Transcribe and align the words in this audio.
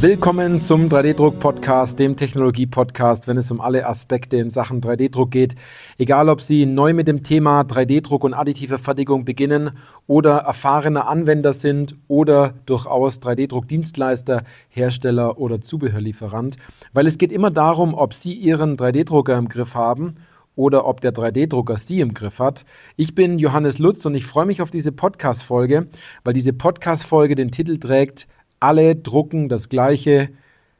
Willkommen 0.00 0.60
zum 0.60 0.88
3D-Druck-Podcast, 0.88 1.98
dem 1.98 2.16
Technologie-Podcast, 2.16 3.26
wenn 3.26 3.36
es 3.36 3.50
um 3.50 3.60
alle 3.60 3.84
Aspekte 3.84 4.36
in 4.36 4.48
Sachen 4.48 4.80
3D-Druck 4.80 5.32
geht. 5.32 5.56
Egal, 5.98 6.28
ob 6.28 6.40
Sie 6.40 6.66
neu 6.66 6.94
mit 6.94 7.08
dem 7.08 7.24
Thema 7.24 7.62
3D-Druck 7.62 8.22
und 8.22 8.32
additive 8.32 8.78
Fertigung 8.78 9.24
beginnen 9.24 9.72
oder 10.06 10.36
erfahrene 10.36 11.08
Anwender 11.08 11.52
sind 11.52 11.96
oder 12.06 12.54
durchaus 12.64 13.20
3D-Druck-Dienstleister, 13.20 14.44
Hersteller 14.68 15.36
oder 15.36 15.60
Zubehörlieferant. 15.60 16.58
Weil 16.92 17.08
es 17.08 17.18
geht 17.18 17.32
immer 17.32 17.50
darum, 17.50 17.94
ob 17.94 18.14
Sie 18.14 18.34
Ihren 18.34 18.76
3D-Drucker 18.76 19.36
im 19.36 19.48
Griff 19.48 19.74
haben 19.74 20.14
oder 20.54 20.86
ob 20.86 21.00
der 21.00 21.12
3D-Drucker 21.12 21.76
Sie 21.76 21.98
im 21.98 22.14
Griff 22.14 22.38
hat. 22.38 22.64
Ich 22.94 23.16
bin 23.16 23.40
Johannes 23.40 23.80
Lutz 23.80 24.06
und 24.06 24.14
ich 24.14 24.26
freue 24.26 24.46
mich 24.46 24.62
auf 24.62 24.70
diese 24.70 24.92
Podcast-Folge, 24.92 25.88
weil 26.22 26.34
diese 26.34 26.52
Podcast-Folge 26.52 27.34
den 27.34 27.50
Titel 27.50 27.78
trägt 27.78 28.28
alle 28.60 28.96
drucken 28.96 29.48
das 29.48 29.68
Gleiche. 29.68 30.30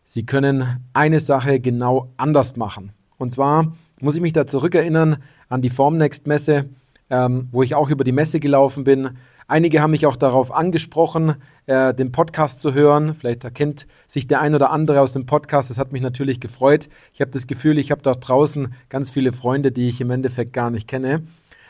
Sie 0.05 0.25
können 0.25 0.85
eine 0.93 1.21
Sache 1.21 1.61
genau 1.61 2.11
anders 2.17 2.57
machen. 2.57 2.93
Und 3.19 3.33
zwar 3.33 3.73
muss 4.01 4.17
ich 4.17 4.23
mich 4.23 4.33
da 4.33 4.47
zurückerinnern 4.47 5.19
an 5.49 5.63
die 5.63 5.71
Formnext-Messe, 5.71 6.69
ähm, 7.11 7.49
wo 7.53 7.63
ich 7.63 7.75
auch 7.75 7.91
über 7.91 8.05
die 8.05 8.13
Messe 8.13 8.41
gelaufen 8.41 8.85
bin. 8.85 9.11
Einige 9.51 9.81
haben 9.81 9.93
mich 9.93 10.05
auch 10.05 10.17
darauf 10.17 10.55
angesprochen, 10.55 11.37
äh, 11.67 11.95
den 11.95 12.13
Podcast 12.13 12.61
zu 12.61 12.75
hören. 12.75 13.15
Vielleicht 13.15 13.45
erkennt 13.45 13.87
sich 14.07 14.27
der 14.27 14.43
ein 14.43 14.55
oder 14.55 14.71
andere 14.71 15.01
aus 15.01 15.15
dem 15.15 15.25
Podcast. 15.25 15.71
Das 15.71 15.79
hat 15.79 15.91
mich 15.91 16.03
natürlich 16.03 16.39
gefreut. 16.39 16.91
Ich 17.15 17.23
habe 17.23 17.31
das 17.31 17.47
Gefühl, 17.47 17.79
ich 17.79 17.91
habe 17.91 18.03
da 18.03 18.15
draußen 18.15 18.75
ganz 18.91 19.11
viele 19.11 19.33
Freunde, 19.33 19.73
die 19.73 19.89
ich 19.89 20.03
im 20.03 20.11
Endeffekt 20.11 20.53
gar 20.53 20.71
nicht 20.71 20.87
kenne. 20.87 21.23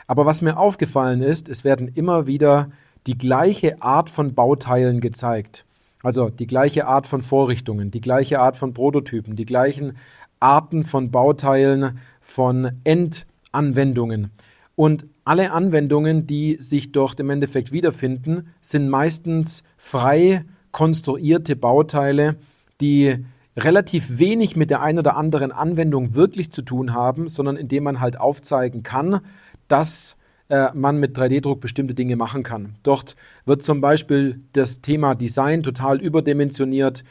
Aber 0.09 0.27
was 0.27 0.43
mir 0.43 0.57
aufgefallen 0.57 1.23
ist, 1.23 1.49
es 1.49 1.63
werden 1.63 1.87
immer 1.95 2.27
wieder 2.27 2.71
die 3.07 3.17
gleiche 3.17 3.81
Art 3.81 4.11
von 4.11 4.35
Bauteilen 4.35 5.01
gezeigt. 5.01 5.65
Also 6.03 6.29
die 6.29 6.47
gleiche 6.47 6.87
Art 6.87 7.07
von 7.07 7.23
Vorrichtungen, 7.23 7.91
die 7.91 8.01
gleiche 8.01 8.41
Art 8.41 8.57
von 8.57 8.73
Prototypen, 8.73 9.37
die 9.37 9.47
gleichen 9.47 9.97
Arten 10.41 10.85
von 10.85 11.11
Bauteilen, 11.11 11.99
von 12.21 12.71
Endanwendungen. 12.85 14.31
Und 14.77 15.07
alle 15.25 15.51
Anwendungen, 15.51 16.27
die 16.27 16.59
sich 16.61 16.93
dort 16.93 17.19
im 17.19 17.31
Endeffekt 17.31 17.73
wiederfinden, 17.73 18.49
sind 18.61 18.89
meistens 18.89 19.65
frei 19.77 20.45
konstruierte 20.71 21.57
Bauteile, 21.57 22.37
die 22.81 23.25
relativ 23.57 24.19
wenig 24.19 24.55
mit 24.55 24.71
der 24.71 24.83
einen 24.83 25.01
oder 25.01 25.17
anderen 25.17 25.51
Anwendung 25.51 26.15
wirklich 26.15 26.53
zu 26.53 26.63
tun 26.63 26.95
haben, 26.95 27.29
sondern 27.29 27.57
indem 27.57 27.85
man 27.85 27.99
halt 27.99 28.21
aufzeigen 28.21 28.85
kann, 28.85 29.21
dass 29.67 30.17
äh, 30.49 30.69
man 30.75 30.99
mit 30.99 31.17
3D-Druck 31.17 31.61
bestimmte 31.61 31.95
Dinge 31.95 32.17
machen 32.17 32.43
kann. 32.43 32.77
Dort 32.83 33.17
wird 33.45 33.63
zum 33.63 33.81
Beispiel 33.81 34.41
das 34.53 34.81
Thema 34.81 35.15
Design 35.15 35.63
total 35.63 36.01
überdimensioniert, 36.01 37.05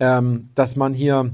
ähm, 0.00 0.50
dass 0.54 0.76
man 0.76 0.92
hier 0.94 1.30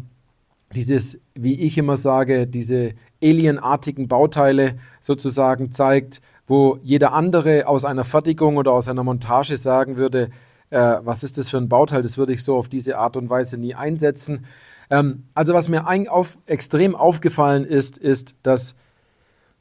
dieses, 0.74 1.18
wie 1.34 1.54
ich 1.60 1.78
immer 1.78 1.96
sage, 1.96 2.46
diese 2.46 2.92
alienartigen 3.22 4.08
Bauteile 4.08 4.78
sozusagen 5.00 5.72
zeigt, 5.72 6.20
wo 6.46 6.78
jeder 6.82 7.12
andere 7.12 7.66
aus 7.66 7.84
einer 7.84 8.04
Fertigung 8.04 8.56
oder 8.56 8.72
aus 8.72 8.88
einer 8.88 9.04
Montage 9.04 9.56
sagen 9.56 9.96
würde, 9.96 10.30
äh, 10.70 10.96
was 11.02 11.22
ist 11.22 11.38
das 11.38 11.50
für 11.50 11.58
ein 11.58 11.68
Bauteil, 11.68 12.02
das 12.02 12.18
würde 12.18 12.32
ich 12.32 12.42
so 12.42 12.56
auf 12.56 12.68
diese 12.68 12.98
Art 12.98 13.16
und 13.16 13.30
Weise 13.30 13.58
nie 13.58 13.74
einsetzen. 13.74 14.46
Ähm, 14.90 15.24
also 15.34 15.54
was 15.54 15.68
mir 15.68 15.86
ein, 15.86 16.08
auf, 16.08 16.38
extrem 16.46 16.94
aufgefallen 16.94 17.64
ist, 17.64 17.98
ist, 17.98 18.34
dass 18.42 18.74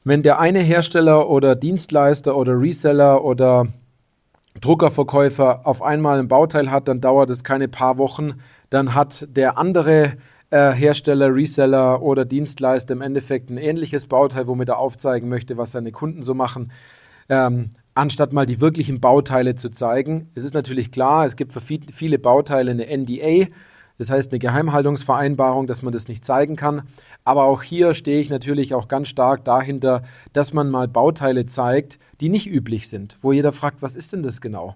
wenn 0.07 0.23
der 0.23 0.39
eine 0.39 0.59
Hersteller 0.59 1.29
oder 1.29 1.53
Dienstleister 1.53 2.37
oder 2.37 2.53
Reseller 2.57 3.25
oder 3.25 3.67
Druckerverkäufer 4.61 5.67
auf 5.67 5.81
einmal 5.81 6.19
ein 6.19 6.29
Bauteil 6.29 6.71
hat, 6.71 6.87
dann 6.87 7.01
dauert 7.01 7.29
es 7.29 7.43
keine 7.43 7.67
paar 7.67 7.97
Wochen. 7.97 8.35
Dann 8.69 8.95
hat 8.95 9.27
der 9.29 9.57
andere 9.57 10.13
äh, 10.49 10.71
Hersteller, 10.71 11.35
Reseller 11.35 12.01
oder 12.01 12.23
Dienstleister 12.23 12.93
im 12.93 13.01
Endeffekt 13.01 13.49
ein 13.49 13.57
ähnliches 13.57 14.07
Bauteil, 14.07 14.47
womit 14.47 14.69
er 14.69 14.79
aufzeigen 14.79 15.27
möchte, 15.27 15.57
was 15.57 15.73
seine 15.73 15.91
Kunden 15.91 16.23
so 16.23 16.33
machen. 16.33 16.71
Ähm, 17.27 17.71
anstatt 17.93 18.31
mal 18.31 18.45
die 18.45 18.61
wirklichen 18.61 19.01
Bauteile 19.01 19.55
zu 19.55 19.71
zeigen. 19.71 20.31
Es 20.35 20.45
ist 20.45 20.53
natürlich 20.53 20.89
klar, 20.89 21.25
es 21.25 21.35
gibt 21.35 21.51
für 21.51 21.59
viele 21.59 22.17
Bauteile 22.17 22.71
eine 22.71 22.85
NDA, 22.97 23.47
das 23.97 24.09
heißt 24.09 24.31
eine 24.31 24.39
Geheimhaltungsvereinbarung, 24.39 25.67
dass 25.67 25.81
man 25.81 25.93
das 25.93 26.07
nicht 26.07 26.23
zeigen 26.23 26.55
kann. 26.55 26.83
Aber 27.23 27.45
auch 27.45 27.63
hier 27.63 27.93
stehe 27.93 28.21
ich 28.21 28.29
natürlich 28.29 28.73
auch 28.73 28.87
ganz 28.87 29.07
stark 29.07 29.43
dahinter, 29.45 30.03
dass 30.33 30.53
man 30.53 30.69
mal 30.69 30.87
Bauteile 30.87 31.45
zeigt, 31.45 31.99
die 32.19 32.29
nicht 32.29 32.47
üblich 32.47 32.87
sind, 32.89 33.17
wo 33.21 33.31
jeder 33.31 33.51
fragt, 33.51 33.81
was 33.81 33.95
ist 33.95 34.13
denn 34.13 34.23
das 34.23 34.41
genau? 34.41 34.75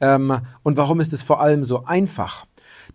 Ähm, 0.00 0.40
und 0.62 0.76
warum 0.76 1.00
ist 1.00 1.12
es 1.12 1.22
vor 1.22 1.40
allem 1.40 1.64
so 1.64 1.84
einfach? 1.84 2.46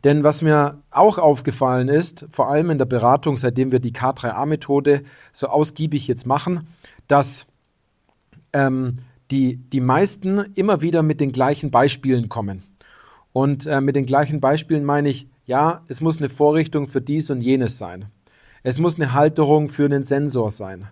Denn 0.03 0.24
was 0.24 0.41
mir 0.41 0.81
auch 0.91 1.18
aufgefallen 1.18 1.88
ist, 1.88 2.28
vor 2.30 2.50
allem 2.50 2.69
in 2.69 2.78
der 2.78 2.85
Beratung, 2.85 3.38
seitdem 3.38 3.72
wir 3.72 3.80
die 3.80 3.94
K3A-Methode 3.94 5.03
so 5.31 5.47
ausgiebig 5.47 6.08
jetzt 6.08 6.28
machen, 6.28 6.68
dass 7.08 7.47
ähm, 8.53 9.00
die, 9.31 9.58
die 9.58 9.81
meisten 9.81 10.53
immer 10.56 10.81
wieder 10.81 11.02
mit 11.02 11.19
den 11.19 11.31
gleichen 11.31 11.72
Beispielen 11.72 12.30
kommen. 12.30 12.64
Und 13.34 13.66
äh, 13.66 13.81
mit 13.81 13.96
den 13.96 14.06
gleichen 14.06 14.40
Beispielen 14.40 14.85
meine 14.85 15.09
ich, 15.09 15.28
ja, 15.45 15.83
es 15.88 16.01
muss 16.01 16.17
eine 16.17 16.29
Vorrichtung 16.29 16.88
für 16.88 17.01
dies 17.01 17.29
und 17.29 17.41
jenes 17.41 17.78
sein. 17.78 18.06
Es 18.63 18.79
muss 18.79 18.95
eine 18.95 19.13
Halterung 19.13 19.69
für 19.69 19.85
einen 19.85 20.03
Sensor 20.03 20.51
sein 20.51 20.88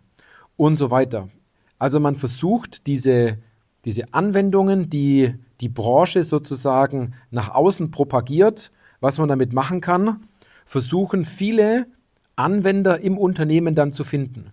und 0.58 0.76
so 0.76 0.92
weiter. 0.92 1.30
Also 1.80 2.00
man 2.00 2.16
versucht 2.16 2.88
diese, 2.88 3.40
diese 3.84 4.14
Anwendungen, 4.14 4.90
die 4.90 5.34
die 5.60 5.70
Branche 5.70 6.24
sozusagen 6.24 7.16
nach 7.32 7.50
außen 7.50 7.90
propagiert, 7.90 8.72
was 9.00 9.18
man 9.18 9.30
damit 9.30 9.54
machen 9.54 9.82
kann, 9.82 10.28
versuchen 10.66 11.26
viele 11.26 11.88
Anwender 12.36 13.00
im 13.02 13.18
Unternehmen 13.18 13.76
dann 13.76 13.92
zu 13.92 14.04
finden. 14.04 14.52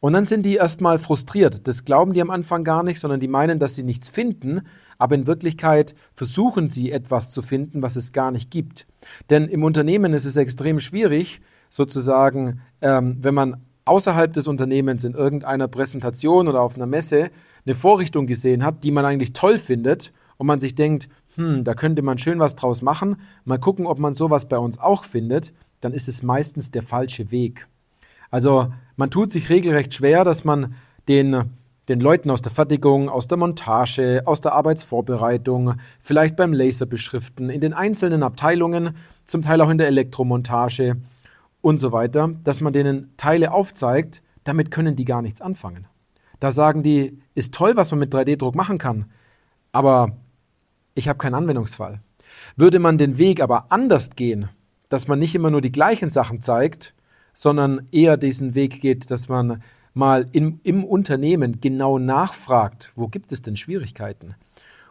Und 0.00 0.12
dann 0.12 0.26
sind 0.26 0.44
die 0.44 0.54
erstmal 0.54 0.98
frustriert. 0.98 1.66
Das 1.66 1.84
glauben 1.84 2.12
die 2.12 2.22
am 2.22 2.30
Anfang 2.30 2.62
gar 2.62 2.82
nicht, 2.82 3.00
sondern 3.00 3.20
die 3.20 3.28
meinen, 3.28 3.58
dass 3.58 3.74
sie 3.74 3.82
nichts 3.82 4.08
finden, 4.08 4.62
aber 4.96 5.14
in 5.14 5.26
Wirklichkeit 5.26 5.94
versuchen 6.14 6.70
sie 6.70 6.92
etwas 6.92 7.32
zu 7.32 7.42
finden, 7.42 7.82
was 7.82 7.96
es 7.96 8.12
gar 8.12 8.30
nicht 8.30 8.50
gibt. 8.50 8.86
Denn 9.30 9.46
im 9.46 9.64
Unternehmen 9.64 10.12
ist 10.12 10.24
es 10.24 10.36
extrem 10.36 10.80
schwierig, 10.80 11.40
sozusagen, 11.68 12.60
ähm, 12.80 13.18
wenn 13.20 13.34
man 13.34 13.62
außerhalb 13.84 14.32
des 14.32 14.46
Unternehmens 14.46 15.04
in 15.04 15.14
irgendeiner 15.14 15.68
Präsentation 15.68 16.48
oder 16.48 16.62
auf 16.62 16.76
einer 16.76 16.86
Messe 16.86 17.30
eine 17.64 17.74
Vorrichtung 17.74 18.26
gesehen 18.26 18.64
hat, 18.64 18.84
die 18.84 18.90
man 18.90 19.04
eigentlich 19.04 19.32
toll 19.32 19.58
findet 19.58 20.12
und 20.36 20.46
man 20.46 20.60
sich 20.60 20.74
denkt, 20.74 21.08
hm, 21.34 21.64
da 21.64 21.74
könnte 21.74 22.02
man 22.02 22.18
schön 22.18 22.38
was 22.38 22.54
draus 22.54 22.82
machen, 22.82 23.16
mal 23.44 23.58
gucken, 23.58 23.86
ob 23.86 23.98
man 23.98 24.14
sowas 24.14 24.48
bei 24.48 24.58
uns 24.58 24.78
auch 24.78 25.04
findet, 25.04 25.52
dann 25.80 25.92
ist 25.92 26.08
es 26.08 26.22
meistens 26.22 26.70
der 26.70 26.82
falsche 26.82 27.30
Weg. 27.30 27.68
Also 28.30 28.72
man 28.96 29.10
tut 29.10 29.30
sich 29.30 29.48
regelrecht 29.48 29.94
schwer, 29.94 30.24
dass 30.24 30.44
man 30.44 30.74
den, 31.08 31.50
den 31.88 32.00
Leuten 32.00 32.30
aus 32.30 32.42
der 32.42 32.52
Fertigung, 32.52 33.08
aus 33.08 33.28
der 33.28 33.38
Montage, 33.38 34.22
aus 34.24 34.40
der 34.40 34.52
Arbeitsvorbereitung, 34.52 35.74
vielleicht 36.00 36.36
beim 36.36 36.52
Laserbeschriften, 36.52 37.50
in 37.50 37.60
den 37.60 37.72
einzelnen 37.72 38.22
Abteilungen, 38.22 38.96
zum 39.26 39.42
Teil 39.42 39.60
auch 39.60 39.70
in 39.70 39.78
der 39.78 39.86
Elektromontage, 39.86 40.96
und 41.60 41.78
so 41.78 41.92
weiter, 41.92 42.30
dass 42.44 42.60
man 42.60 42.72
denen 42.72 43.12
Teile 43.16 43.52
aufzeigt, 43.52 44.22
damit 44.44 44.70
können 44.70 44.96
die 44.96 45.04
gar 45.04 45.22
nichts 45.22 45.40
anfangen. 45.40 45.86
Da 46.40 46.52
sagen 46.52 46.82
die, 46.82 47.20
ist 47.34 47.54
toll, 47.54 47.76
was 47.76 47.90
man 47.90 48.00
mit 48.00 48.14
3D-Druck 48.14 48.54
machen 48.54 48.78
kann, 48.78 49.06
aber 49.72 50.16
ich 50.94 51.08
habe 51.08 51.18
keinen 51.18 51.34
Anwendungsfall. 51.34 52.00
Würde 52.56 52.78
man 52.78 52.98
den 52.98 53.18
Weg 53.18 53.40
aber 53.42 53.72
anders 53.72 54.10
gehen, 54.10 54.48
dass 54.88 55.08
man 55.08 55.18
nicht 55.18 55.34
immer 55.34 55.50
nur 55.50 55.60
die 55.60 55.72
gleichen 55.72 56.10
Sachen 56.10 56.42
zeigt, 56.42 56.94
sondern 57.38 57.86
eher 57.92 58.16
diesen 58.16 58.56
Weg 58.56 58.80
geht, 58.80 59.12
dass 59.12 59.28
man 59.28 59.62
mal 59.94 60.26
im, 60.32 60.58
im 60.64 60.82
Unternehmen 60.82 61.60
genau 61.60 61.96
nachfragt, 61.96 62.90
wo 62.96 63.06
gibt 63.06 63.30
es 63.30 63.42
denn 63.42 63.56
Schwierigkeiten? 63.56 64.34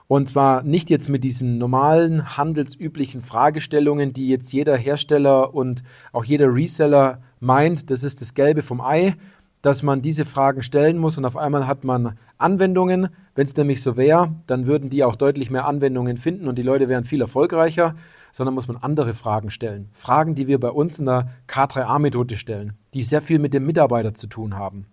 Und 0.07 0.29
zwar 0.29 0.63
nicht 0.63 0.89
jetzt 0.89 1.09
mit 1.09 1.25
diesen 1.25 1.57
normalen 1.57 2.37
handelsüblichen 2.37 3.21
Fragestellungen, 3.21 4.13
die 4.13 4.29
jetzt 4.29 4.53
jeder 4.53 4.77
Hersteller 4.77 5.53
und 5.53 5.83
auch 6.13 6.23
jeder 6.23 6.55
Reseller 6.55 7.21
meint, 7.41 7.91
das 7.91 8.03
ist 8.03 8.21
das 8.21 8.33
Gelbe 8.33 8.61
vom 8.61 8.79
Ei, 8.79 9.15
dass 9.61 9.83
man 9.83 10.01
diese 10.01 10.23
Fragen 10.23 10.63
stellen 10.63 10.99
muss 10.99 11.17
und 11.17 11.25
auf 11.25 11.35
einmal 11.35 11.67
hat 11.67 11.83
man 11.83 12.17
Anwendungen. 12.37 13.09
Wenn 13.35 13.45
es 13.45 13.57
nämlich 13.57 13.81
so 13.81 13.97
wäre, 13.97 14.33
dann 14.47 14.67
würden 14.67 14.89
die 14.89 15.03
auch 15.03 15.17
deutlich 15.17 15.51
mehr 15.51 15.65
Anwendungen 15.65 16.15
finden 16.15 16.47
und 16.47 16.57
die 16.57 16.63
Leute 16.63 16.87
wären 16.87 17.03
viel 17.03 17.19
erfolgreicher, 17.19 17.93
sondern 18.37 18.53
muss 18.53 18.67
man 18.67 18.77
andere 18.77 19.15
Fragen 19.15 19.49
stellen. 19.49 19.89
Fragen, 19.93 20.35
die 20.35 20.45
wir 20.45 20.59
bei 20.59 20.69
uns 20.69 20.99
in 20.99 21.07
der 21.07 21.29
K3A-Methode 21.47 22.37
stellen, 22.37 22.73
die 22.93 23.01
sehr 23.01 23.23
viel 23.23 23.39
mit 23.39 23.51
dem 23.51 23.65
Mitarbeiter 23.65 24.13
zu 24.13 24.27
tun 24.27 24.55
haben. 24.55 24.85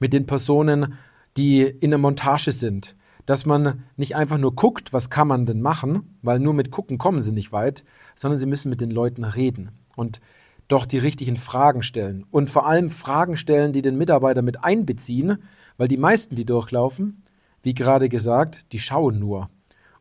Mit 0.00 0.12
den 0.12 0.26
Personen, 0.26 0.94
die 1.36 1.62
in 1.62 1.90
der 1.90 2.00
Montage 2.00 2.50
sind, 2.50 2.96
dass 3.24 3.46
man 3.46 3.84
nicht 3.96 4.16
einfach 4.16 4.36
nur 4.36 4.52
guckt, 4.52 4.92
was 4.92 5.10
kann 5.10 5.28
man 5.28 5.46
denn 5.46 5.62
machen, 5.62 6.18
weil 6.22 6.40
nur 6.40 6.52
mit 6.52 6.72
gucken 6.72 6.98
kommen 6.98 7.22
sie 7.22 7.30
nicht 7.30 7.52
weit, 7.52 7.84
sondern 8.16 8.40
sie 8.40 8.46
müssen 8.46 8.68
mit 8.68 8.80
den 8.80 8.90
Leuten 8.90 9.22
reden 9.22 9.70
und 9.94 10.20
doch 10.66 10.86
die 10.86 10.98
richtigen 10.98 11.36
Fragen 11.36 11.84
stellen 11.84 12.26
und 12.32 12.50
vor 12.50 12.66
allem 12.66 12.90
Fragen 12.90 13.36
stellen, 13.36 13.72
die 13.72 13.82
den 13.82 13.96
Mitarbeiter 13.96 14.42
mit 14.42 14.64
einbeziehen, 14.64 15.38
weil 15.76 15.86
die 15.86 15.96
meisten, 15.96 16.34
die 16.34 16.46
durchlaufen, 16.46 17.22
wie 17.62 17.74
gerade 17.74 18.08
gesagt, 18.08 18.72
die 18.72 18.80
schauen 18.80 19.20
nur 19.20 19.50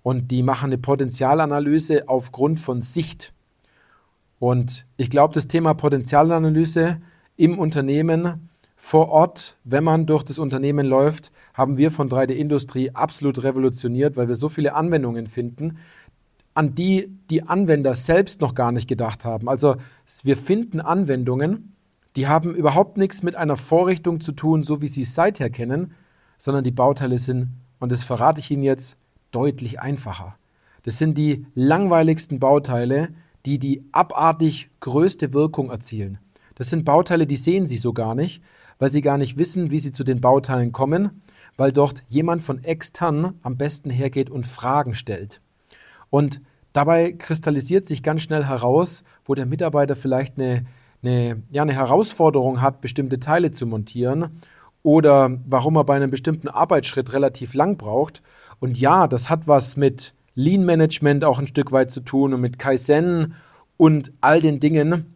und 0.03 0.31
die 0.31 0.43
machen 0.43 0.67
eine 0.67 0.77
Potenzialanalyse 0.77 2.07
aufgrund 2.07 2.59
von 2.59 2.81
Sicht. 2.81 3.33
Und 4.39 4.85
ich 4.97 5.09
glaube, 5.09 5.33
das 5.33 5.47
Thema 5.47 5.73
Potenzialanalyse 5.73 7.01
im 7.35 7.59
Unternehmen 7.59 8.49
vor 8.75 9.09
Ort, 9.09 9.57
wenn 9.65 9.83
man 9.83 10.05
durch 10.05 10.23
das 10.23 10.39
Unternehmen 10.39 10.85
läuft, 10.85 11.31
haben 11.53 11.77
wir 11.77 11.91
von 11.91 12.09
3D 12.09 12.31
Industrie 12.31 12.91
absolut 12.91 13.43
revolutioniert, 13.43 14.15
weil 14.15 14.29
wir 14.29 14.35
so 14.35 14.47
viele 14.47 14.73
Anwendungen 14.73 15.27
finden, 15.27 15.77
an 16.53 16.75
die 16.75 17.09
die 17.29 17.43
Anwender 17.43 17.93
selbst 17.93 18.39
noch 18.39 18.55
gar 18.55 18.71
nicht 18.71 18.87
gedacht 18.87 19.25
haben. 19.25 19.49
Also 19.49 19.75
wir 20.23 20.37
finden 20.37 20.79
Anwendungen, 20.79 21.75
die 22.15 22.27
haben 22.27 22.55
überhaupt 22.55 22.97
nichts 22.97 23.21
mit 23.21 23.35
einer 23.35 23.57
Vorrichtung 23.57 24.21
zu 24.21 24.31
tun, 24.31 24.63
so 24.63 24.81
wie 24.81 24.87
Sie 24.87 25.01
es 25.01 25.13
seither 25.13 25.49
kennen, 25.49 25.93
sondern 26.37 26.63
die 26.63 26.71
Bauteile 26.71 27.17
sind, 27.17 27.49
und 27.79 27.91
das 27.91 28.03
verrate 28.03 28.39
ich 28.39 28.49
Ihnen 28.49 28.63
jetzt, 28.63 28.97
deutlich 29.31 29.79
einfacher. 29.79 30.37
Das 30.83 30.97
sind 30.97 31.17
die 31.17 31.45
langweiligsten 31.55 32.39
Bauteile, 32.39 33.09
die 33.45 33.59
die 33.59 33.83
abartig 33.91 34.69
größte 34.79 35.33
Wirkung 35.33 35.69
erzielen. 35.69 36.19
Das 36.55 36.69
sind 36.69 36.85
Bauteile, 36.85 37.25
die 37.25 37.37
sehen 37.37 37.67
Sie 37.67 37.77
so 37.77 37.93
gar 37.93 38.15
nicht, 38.15 38.41
weil 38.79 38.89
Sie 38.89 39.01
gar 39.01 39.17
nicht 39.17 39.37
wissen, 39.37 39.71
wie 39.71 39.79
Sie 39.79 39.91
zu 39.91 40.03
den 40.03 40.21
Bauteilen 40.21 40.71
kommen, 40.71 41.21
weil 41.57 41.71
dort 41.71 42.03
jemand 42.07 42.41
von 42.41 42.63
extern 42.63 43.35
am 43.43 43.57
besten 43.57 43.89
hergeht 43.89 44.29
und 44.29 44.47
Fragen 44.47 44.95
stellt. 44.95 45.41
Und 46.09 46.41
dabei 46.73 47.11
kristallisiert 47.13 47.85
sich 47.85 48.03
ganz 48.03 48.21
schnell 48.21 48.45
heraus, 48.45 49.03
wo 49.25 49.35
der 49.35 49.45
Mitarbeiter 49.45 49.95
vielleicht 49.95 50.37
eine, 50.37 50.65
eine, 51.03 51.43
ja, 51.49 51.61
eine 51.61 51.73
Herausforderung 51.73 52.61
hat, 52.61 52.81
bestimmte 52.81 53.19
Teile 53.19 53.51
zu 53.51 53.65
montieren 53.65 54.41
oder 54.83 55.37
warum 55.45 55.75
er 55.75 55.83
bei 55.83 55.95
einem 55.95 56.09
bestimmten 56.09 56.47
Arbeitsschritt 56.47 57.13
relativ 57.13 57.53
lang 57.53 57.77
braucht. 57.77 58.21
Und 58.59 58.79
ja, 58.79 59.07
das 59.07 59.29
hat 59.29 59.47
was 59.47 59.77
mit 59.77 60.13
Lean 60.35 60.65
Management 60.65 61.23
auch 61.23 61.39
ein 61.39 61.47
Stück 61.47 61.71
weit 61.71 61.91
zu 61.91 62.01
tun 62.01 62.33
und 62.33 62.41
mit 62.41 62.59
Kaizen 62.59 63.35
und 63.77 64.11
all 64.21 64.41
den 64.41 64.59
Dingen, 64.59 65.13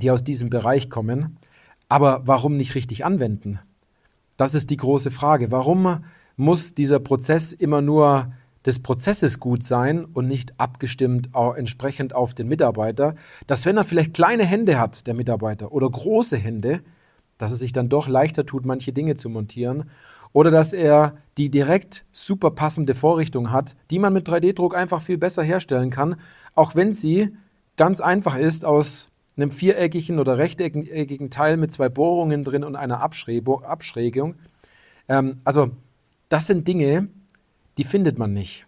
die 0.00 0.10
aus 0.10 0.24
diesem 0.24 0.50
Bereich 0.50 0.90
kommen. 0.90 1.36
Aber 1.88 2.22
warum 2.24 2.56
nicht 2.56 2.74
richtig 2.74 3.04
anwenden? 3.04 3.58
Das 4.36 4.54
ist 4.54 4.70
die 4.70 4.76
große 4.76 5.10
Frage. 5.10 5.50
Warum 5.50 6.04
muss 6.36 6.74
dieser 6.74 6.98
Prozess 6.98 7.52
immer 7.52 7.80
nur 7.80 8.32
des 8.66 8.80
Prozesses 8.80 9.40
gut 9.40 9.62
sein 9.62 10.04
und 10.04 10.26
nicht 10.26 10.58
abgestimmt 10.58 11.34
auch 11.34 11.54
entsprechend 11.54 12.14
auf 12.14 12.34
den 12.34 12.48
Mitarbeiter, 12.48 13.14
dass 13.46 13.66
wenn 13.66 13.76
er 13.76 13.84
vielleicht 13.84 14.14
kleine 14.14 14.44
Hände 14.44 14.78
hat, 14.78 15.06
der 15.06 15.14
Mitarbeiter, 15.14 15.72
oder 15.72 15.88
große 15.88 16.36
Hände, 16.36 16.80
dass 17.36 17.52
es 17.52 17.58
sich 17.58 17.72
dann 17.72 17.88
doch 17.88 18.08
leichter 18.08 18.46
tut, 18.46 18.64
manche 18.64 18.92
Dinge 18.92 19.16
zu 19.16 19.28
montieren 19.28 19.90
oder 20.34 20.50
dass 20.50 20.74
er 20.74 21.16
die 21.38 21.48
direkt 21.48 22.04
super 22.12 22.50
passende 22.50 22.94
Vorrichtung 22.94 23.50
hat, 23.50 23.74
die 23.90 23.98
man 23.98 24.12
mit 24.12 24.28
3D-Druck 24.28 24.76
einfach 24.76 25.00
viel 25.00 25.16
besser 25.16 25.42
herstellen 25.42 25.88
kann, 25.88 26.16
auch 26.54 26.74
wenn 26.74 26.92
sie 26.92 27.30
ganz 27.76 28.02
einfach 28.02 28.36
ist 28.36 28.66
aus 28.66 29.08
einem 29.36 29.50
viereckigen 29.50 30.18
oder 30.18 30.36
rechteckigen 30.36 31.30
Teil 31.30 31.56
mit 31.56 31.72
zwei 31.72 31.88
Bohrungen 31.88 32.44
drin 32.44 32.64
und 32.64 32.76
einer 32.76 33.00
Abschrägung. 33.00 34.34
Ähm, 35.08 35.40
also 35.44 35.70
das 36.28 36.46
sind 36.46 36.68
Dinge, 36.68 37.08
die 37.78 37.84
findet 37.84 38.18
man 38.18 38.32
nicht 38.32 38.66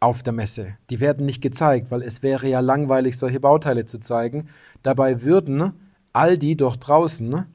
auf 0.00 0.22
der 0.22 0.32
Messe. 0.34 0.76
Die 0.90 1.00
werden 1.00 1.24
nicht 1.26 1.42
gezeigt, 1.42 1.90
weil 1.90 2.02
es 2.02 2.22
wäre 2.22 2.48
ja 2.48 2.60
langweilig, 2.60 3.18
solche 3.18 3.40
Bauteile 3.40 3.86
zu 3.86 3.98
zeigen. 3.98 4.48
Dabei 4.82 5.22
würden 5.22 5.72
all 6.12 6.36
die 6.36 6.56
dort 6.56 6.86
draußen 6.86 7.46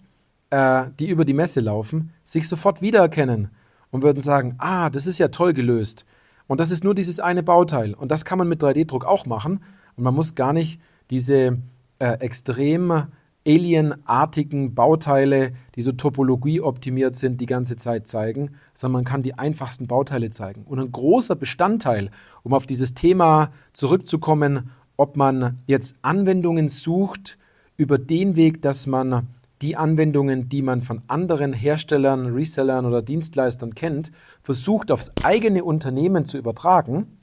äh, 0.51 0.85
die 0.99 1.09
über 1.09 1.25
die 1.25 1.33
Messe 1.33 1.59
laufen, 1.59 2.11
sich 2.23 2.47
sofort 2.47 2.81
wiedererkennen 2.81 3.49
und 3.89 4.03
würden 4.03 4.21
sagen, 4.21 4.55
ah, 4.59 4.89
das 4.89 5.07
ist 5.07 5.17
ja 5.17 5.29
toll 5.29 5.53
gelöst. 5.53 6.05
Und 6.47 6.59
das 6.59 6.71
ist 6.71 6.83
nur 6.83 6.93
dieses 6.93 7.19
eine 7.19 7.43
Bauteil. 7.43 7.93
Und 7.93 8.11
das 8.11 8.25
kann 8.25 8.37
man 8.37 8.47
mit 8.47 8.61
3D-Druck 8.61 9.05
auch 9.05 9.25
machen. 9.25 9.63
Und 9.95 10.03
man 10.03 10.13
muss 10.13 10.35
gar 10.35 10.53
nicht 10.53 10.79
diese 11.09 11.57
äh, 11.99 12.13
extrem 12.19 13.07
alienartigen 13.45 14.75
Bauteile, 14.75 15.53
die 15.75 15.81
so 15.81 15.91
Topologie 15.93 16.61
optimiert 16.61 17.15
sind, 17.15 17.41
die 17.41 17.45
ganze 17.47 17.75
Zeit 17.75 18.07
zeigen, 18.07 18.51
sondern 18.73 18.99
man 18.99 19.05
kann 19.05 19.23
die 19.23 19.33
einfachsten 19.33 19.87
Bauteile 19.87 20.29
zeigen. 20.29 20.63
Und 20.63 20.79
ein 20.79 20.91
großer 20.91 21.35
Bestandteil, 21.35 22.11
um 22.43 22.53
auf 22.53 22.67
dieses 22.67 22.93
Thema 22.93 23.51
zurückzukommen, 23.73 24.69
ob 24.97 25.17
man 25.17 25.59
jetzt 25.65 25.95
Anwendungen 26.01 26.69
sucht 26.69 27.37
über 27.77 27.97
den 27.97 28.35
Weg, 28.35 28.61
dass 28.61 28.85
man 28.85 29.27
die 29.61 29.75
Anwendungen, 29.75 30.49
die 30.49 30.61
man 30.61 30.81
von 30.81 31.01
anderen 31.07 31.53
Herstellern, 31.53 32.33
Resellern 32.33 32.85
oder 32.85 33.01
Dienstleistern 33.01 33.75
kennt, 33.75 34.11
versucht 34.41 34.91
aufs 34.91 35.11
eigene 35.23 35.63
Unternehmen 35.63 36.25
zu 36.25 36.37
übertragen, 36.37 37.17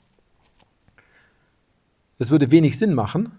das 2.17 2.31
würde 2.31 2.51
wenig 2.51 2.77
Sinn 2.77 2.93
machen, 2.93 3.31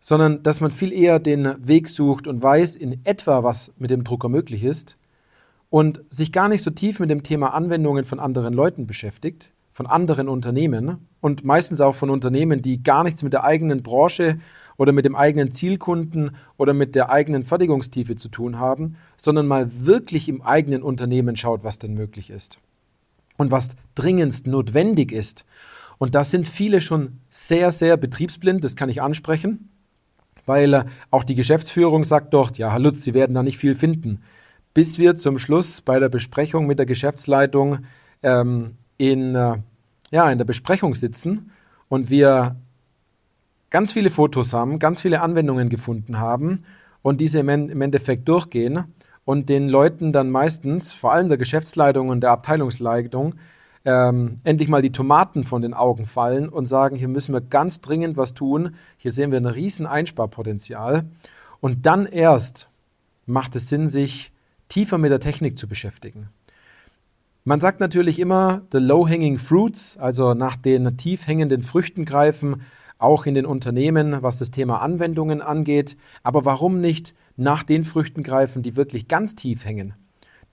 sondern 0.00 0.42
dass 0.42 0.60
man 0.60 0.70
viel 0.70 0.92
eher 0.92 1.18
den 1.18 1.54
Weg 1.66 1.88
sucht 1.88 2.26
und 2.28 2.42
weiß 2.42 2.76
in 2.76 3.04
etwa, 3.04 3.42
was 3.42 3.72
mit 3.78 3.90
dem 3.90 4.04
Drucker 4.04 4.28
möglich 4.28 4.62
ist 4.62 4.96
und 5.70 6.02
sich 6.10 6.32
gar 6.32 6.48
nicht 6.48 6.62
so 6.62 6.70
tief 6.70 7.00
mit 7.00 7.10
dem 7.10 7.24
Thema 7.24 7.54
Anwendungen 7.54 8.04
von 8.04 8.20
anderen 8.20 8.54
Leuten 8.54 8.86
beschäftigt, 8.86 9.50
von 9.72 9.86
anderen 9.86 10.28
Unternehmen 10.28 11.08
und 11.20 11.44
meistens 11.44 11.80
auch 11.80 11.94
von 11.94 12.10
Unternehmen, 12.10 12.62
die 12.62 12.82
gar 12.82 13.02
nichts 13.02 13.22
mit 13.24 13.32
der 13.32 13.44
eigenen 13.44 13.82
Branche 13.82 14.38
oder 14.76 14.92
mit 14.92 15.04
dem 15.04 15.16
eigenen 15.16 15.50
Zielkunden 15.50 16.36
oder 16.56 16.74
mit 16.74 16.94
der 16.94 17.10
eigenen 17.10 17.44
Fertigungstiefe 17.44 18.16
zu 18.16 18.28
tun 18.28 18.58
haben, 18.58 18.96
sondern 19.16 19.46
mal 19.46 19.70
wirklich 19.86 20.28
im 20.28 20.42
eigenen 20.42 20.82
Unternehmen 20.82 21.36
schaut, 21.36 21.64
was 21.64 21.78
denn 21.78 21.94
möglich 21.94 22.30
ist 22.30 22.58
und 23.36 23.50
was 23.50 23.76
dringendst 23.94 24.46
notwendig 24.46 25.12
ist. 25.12 25.44
Und 25.98 26.14
da 26.14 26.24
sind 26.24 26.46
viele 26.46 26.80
schon 26.80 27.20
sehr, 27.30 27.70
sehr 27.70 27.96
betriebsblind, 27.96 28.62
das 28.62 28.76
kann 28.76 28.88
ich 28.88 29.00
ansprechen, 29.00 29.70
weil 30.44 30.74
äh, 30.74 30.84
auch 31.10 31.24
die 31.24 31.34
Geschäftsführung 31.34 32.04
sagt 32.04 32.34
dort, 32.34 32.58
ja, 32.58 32.70
Herr 32.70 32.78
Lutz, 32.78 33.02
Sie 33.02 33.14
werden 33.14 33.34
da 33.34 33.42
nicht 33.42 33.58
viel 33.58 33.74
finden. 33.74 34.22
Bis 34.74 34.98
wir 34.98 35.16
zum 35.16 35.38
Schluss 35.38 35.80
bei 35.80 35.98
der 35.98 36.10
Besprechung 36.10 36.66
mit 36.66 36.78
der 36.78 36.86
Geschäftsleitung 36.86 37.78
ähm, 38.22 38.76
in, 38.98 39.34
äh, 39.34 39.56
ja, 40.10 40.30
in 40.30 40.38
der 40.38 40.44
Besprechung 40.44 40.94
sitzen 40.94 41.50
und 41.88 42.10
wir 42.10 42.56
ganz 43.70 43.92
viele 43.92 44.10
Fotos 44.10 44.52
haben, 44.52 44.78
ganz 44.78 45.02
viele 45.02 45.20
Anwendungen 45.20 45.68
gefunden 45.68 46.18
haben 46.18 46.60
und 47.02 47.20
diese 47.20 47.40
im 47.40 47.48
Endeffekt 47.82 48.28
durchgehen 48.28 48.84
und 49.24 49.48
den 49.48 49.68
Leuten 49.68 50.12
dann 50.12 50.30
meistens, 50.30 50.92
vor 50.92 51.12
allem 51.12 51.28
der 51.28 51.38
Geschäftsleitung 51.38 52.08
und 52.08 52.20
der 52.20 52.30
Abteilungsleitung, 52.30 53.34
ähm, 53.84 54.36
endlich 54.42 54.68
mal 54.68 54.82
die 54.82 54.92
Tomaten 54.92 55.44
von 55.44 55.62
den 55.62 55.74
Augen 55.74 56.06
fallen 56.06 56.48
und 56.48 56.66
sagen, 56.66 56.96
hier 56.96 57.08
müssen 57.08 57.32
wir 57.32 57.40
ganz 57.40 57.80
dringend 57.80 58.16
was 58.16 58.34
tun, 58.34 58.74
hier 58.96 59.12
sehen 59.12 59.30
wir 59.30 59.38
ein 59.38 59.46
riesen 59.46 59.86
Einsparpotenzial. 59.86 61.04
Und 61.60 61.86
dann 61.86 62.06
erst 62.06 62.68
macht 63.26 63.56
es 63.56 63.68
Sinn, 63.68 63.88
sich 63.88 64.32
tiefer 64.68 64.98
mit 64.98 65.12
der 65.12 65.20
Technik 65.20 65.56
zu 65.56 65.68
beschäftigen. 65.68 66.28
Man 67.44 67.60
sagt 67.60 67.78
natürlich 67.78 68.18
immer, 68.18 68.62
the 68.72 68.78
low-hanging 68.78 69.38
fruits, 69.38 69.96
also 69.96 70.34
nach 70.34 70.56
den 70.56 70.96
tief 70.96 71.28
hängenden 71.28 71.62
Früchten 71.62 72.04
greifen, 72.04 72.62
auch 72.98 73.26
in 73.26 73.34
den 73.34 73.46
Unternehmen, 73.46 74.22
was 74.22 74.38
das 74.38 74.50
Thema 74.50 74.80
Anwendungen 74.80 75.42
angeht. 75.42 75.96
Aber 76.22 76.44
warum 76.44 76.80
nicht 76.80 77.14
nach 77.36 77.62
den 77.62 77.84
Früchten 77.84 78.22
greifen, 78.22 78.62
die 78.62 78.76
wirklich 78.76 79.08
ganz 79.08 79.34
tief 79.34 79.64
hängen, 79.64 79.94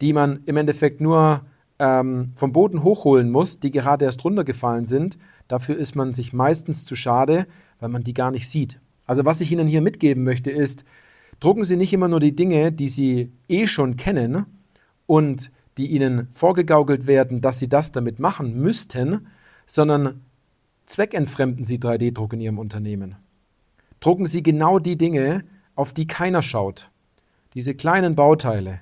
die 0.02 0.14
man 0.14 0.42
im 0.46 0.58
Endeffekt 0.58 1.00
nur 1.02 1.42
ähm, 1.80 2.34
vom 2.36 2.52
Boden 2.52 2.84
hochholen 2.84 3.32
muss, 3.32 3.60
die 3.60 3.72
gerade 3.72 4.06
erst 4.06 4.24
runtergefallen 4.24 4.86
sind. 4.86 5.18
Dafür 5.48 5.78
ist 5.78 5.96
man 5.96 6.14
sich 6.14 6.34
meistens 6.34 6.86
zu 6.86 6.96
schade, 6.96 7.48
weil 7.80 7.90
man 7.90 8.04
die 8.04 8.14
gar 8.14 8.32
nicht 8.32 8.50
sieht. 8.50 8.80
Also 9.06 9.26
was 9.26 9.42
ich 9.42 9.52
Ihnen 9.52 9.68
hier 9.68 9.82
mitgeben 9.82 10.24
möchte 10.24 10.52
ist, 10.52 10.86
drucken 11.40 11.66
Sie 11.66 11.76
nicht 11.76 11.94
immer 11.94 12.08
nur 12.08 12.20
die 12.20 12.36
Dinge, 12.36 12.72
die 12.72 12.88
Sie 12.88 13.32
eh 13.48 13.68
schon 13.68 13.98
kennen 13.98 14.46
und 15.08 15.52
die 15.78 15.88
Ihnen 15.88 16.28
vorgegaukelt 16.32 17.08
werden, 17.08 17.42
dass 17.42 17.60
Sie 17.60 17.68
das 17.68 17.92
damit 17.92 18.20
machen 18.20 18.60
müssten, 18.62 19.28
sondern 19.66 20.22
zweckentfremden 20.86 21.66
Sie 21.66 21.78
3D-Druck 21.78 22.34
in 22.34 22.42
Ihrem 22.42 22.60
Unternehmen. 22.60 23.16
Drucken 24.00 24.26
Sie 24.26 24.44
genau 24.44 24.80
die 24.80 24.98
Dinge, 24.98 25.44
auf 25.76 25.94
die 25.94 26.08
keiner 26.08 26.42
schaut. 26.42 26.90
Diese 27.54 27.76
kleinen 27.76 28.16
Bauteile, 28.16 28.82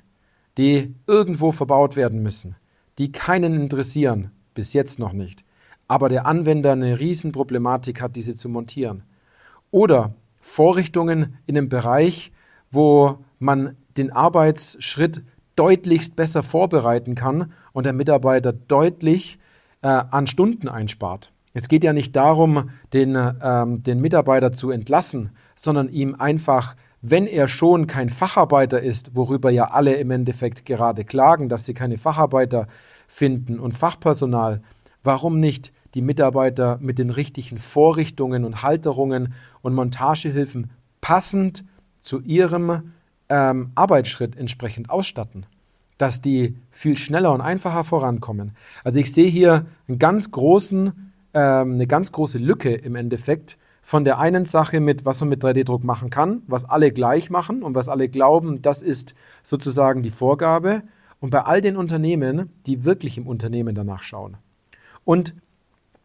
die 0.58 0.96
irgendwo 1.08 1.51
verbaut 1.51 1.96
werden 1.96 2.24
müssen, 2.24 2.55
die 2.98 3.12
keinen 3.12 3.53
interessieren, 3.53 4.31
bis 4.53 4.74
jetzt 4.74 5.00
noch 5.00 5.13
nicht, 5.13 5.43
aber 5.88 6.10
der 6.10 6.25
Anwender 6.25 6.72
eine 6.72 7.00
Riesenproblematik 7.00 8.01
hat, 8.01 8.15
diese 8.15 8.36
zu 8.36 8.50
montieren. 8.50 9.03
Oder 9.72 10.13
Vorrichtungen 10.39 11.38
in 11.46 11.58
einem 11.58 11.70
Bereich, 11.70 12.31
wo 12.72 13.20
man 13.39 13.77
den 13.98 14.12
Arbeitsschritt 14.12 15.22
deutlichst 15.55 16.15
besser 16.15 16.43
vorbereiten 16.43 17.15
kann 17.15 17.53
und 17.74 17.86
der 17.86 17.93
Mitarbeiter 17.93 18.53
deutlich 18.53 19.38
äh, 19.81 19.88
an 19.88 20.27
Stunden 20.27 20.67
einspart. 20.67 21.31
Es 21.53 21.67
geht 21.67 21.84
ja 21.84 21.93
nicht 21.93 22.15
darum, 22.15 22.70
den, 22.93 23.17
ähm, 23.41 23.84
den 23.84 24.00
Mitarbeiter 24.00 24.51
zu 24.51 24.72
entlassen, 24.72 25.31
sondern 25.55 25.89
ihm 25.89 26.15
einfach, 26.15 26.75
wenn 27.01 27.27
er 27.27 27.48
schon 27.48 27.88
kein 27.88 28.10
Facharbeiter 28.10 28.81
ist, 28.81 29.15
worüber 29.15 29.50
ja 29.50 29.65
alle 29.65 29.96
im 29.96 30.12
Endeffekt 30.12 30.65
gerade 30.65 31.03
klagen, 31.03 31.50
dass 31.50 31.65
sie 31.65 31.74
keine 31.74 31.98
Facharbeiter 31.98 32.67
finden 33.08 33.60
und 33.60 33.74
Fachpersonal, 33.74 34.62
warum 35.03 35.39
nicht 35.39 35.74
die 35.93 36.01
Mitarbeiter 36.01 36.77
mit 36.79 37.00
den 37.00 37.10
richtigen 37.10 37.58
Vorrichtungen 37.58 38.46
und 38.46 38.63
Halterungen 38.63 39.34
und 39.62 39.74
Montagehilfen 39.74 40.72
passend 41.01 41.65
zu 42.00 42.22
ihrem 42.22 42.93
ähm, 43.29 43.72
Arbeitsschritt 43.75 44.38
entsprechend 44.38 44.89
ausstatten, 44.89 45.46
dass 45.98 46.22
die 46.22 46.58
viel 46.70 46.98
schneller 46.98 47.34
und 47.34 47.41
einfacher 47.41 47.84
vorankommen. 47.84 48.55
Also 48.84 49.00
ich 49.00 49.12
sehe 49.12 49.29
hier 49.29 49.65
einen 49.88 50.00
ganz 50.00 50.31
großen, 50.31 51.11
ähm, 51.34 51.74
eine 51.74 51.88
ganz 51.88 52.12
große 52.12 52.38
Lücke 52.38 52.74
im 52.74 52.96
Endeffekt 52.96 53.58
von 53.82 54.04
der 54.06 54.20
einen 54.20 54.46
Sache 54.46 54.80
mit, 54.80 55.06
was 55.06 55.20
man 55.22 55.30
mit 55.30 55.44
3D-Druck 55.44 55.84
machen 55.84 56.10
kann, 56.10 56.44
was 56.48 56.66
alle 56.66 56.92
gleich 56.92 57.30
machen 57.30 57.64
und 57.64 57.76
was 57.76 57.90
alle 57.90 58.10
glauben, 58.10 58.62
das 58.62 58.82
ist 58.82 59.16
sozusagen 59.44 60.04
die 60.04 60.12
Vorgabe. 60.12 60.84
Und 61.20 61.30
bei 61.30 61.42
all 61.42 61.62
den 61.62 61.78
Unternehmen, 61.78 62.50
die 62.66 62.84
wirklich 62.84 63.18
im 63.18 63.28
Unternehmen 63.28 63.76
danach 63.76 64.02
schauen. 64.02 64.38
Und 65.04 65.36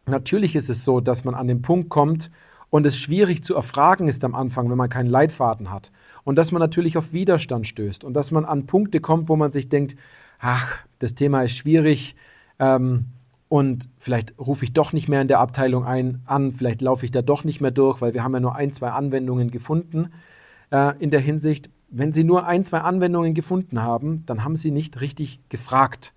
natürlich 0.05 0.55
ist 0.55 0.69
es 0.69 0.83
so, 0.83 1.01
dass 1.01 1.23
man 1.23 1.35
an 1.35 1.47
den 1.47 1.61
Punkt 1.61 1.89
kommt 1.89 2.29
und 2.69 2.85
es 2.85 2.97
schwierig 2.97 3.43
zu 3.43 3.55
erfragen 3.55 4.07
ist 4.07 4.23
am 4.23 4.35
Anfang, 4.35 4.69
wenn 4.69 4.77
man 4.77 4.89
keinen 4.89 5.09
Leitfaden 5.09 5.71
hat. 5.71 5.91
Und 6.23 6.35
dass 6.35 6.51
man 6.51 6.59
natürlich 6.59 6.97
auf 6.97 7.13
Widerstand 7.13 7.67
stößt 7.67 8.03
und 8.03 8.13
dass 8.13 8.31
man 8.31 8.45
an 8.45 8.65
Punkte 8.65 8.99
kommt, 8.99 9.29
wo 9.29 9.35
man 9.35 9.51
sich 9.51 9.69
denkt, 9.69 9.95
ach, 10.39 10.79
das 10.99 11.15
Thema 11.15 11.43
ist 11.43 11.55
schwierig, 11.55 12.15
ähm, 12.59 13.05
und 13.49 13.87
vielleicht 13.97 14.37
rufe 14.37 14.65
ich 14.65 14.73
doch 14.73 14.93
nicht 14.93 15.07
mehr 15.07 15.21
in 15.21 15.27
der 15.27 15.39
Abteilung 15.39 15.85
ein, 15.85 16.21
an, 16.25 16.51
vielleicht 16.51 16.81
laufe 16.81 17.05
ich 17.05 17.11
da 17.11 17.21
doch 17.21 17.43
nicht 17.43 17.61
mehr 17.61 17.71
durch, 17.71 18.01
weil 18.01 18.13
wir 18.13 18.23
haben 18.23 18.33
ja 18.33 18.39
nur 18.39 18.55
ein, 18.55 18.73
zwei 18.73 18.89
Anwendungen 18.89 19.51
gefunden 19.51 20.09
äh, 20.71 20.93
in 20.99 21.11
der 21.11 21.21
Hinsicht. 21.21 21.69
Wenn 21.89 22.11
Sie 22.11 22.25
nur 22.25 22.45
ein, 22.45 22.65
zwei 22.65 22.79
Anwendungen 22.79 23.33
gefunden 23.33 23.81
haben, 23.81 24.23
dann 24.25 24.43
haben 24.43 24.57
Sie 24.57 24.71
nicht 24.71 24.99
richtig 24.99 25.39
gefragt. 25.47 26.13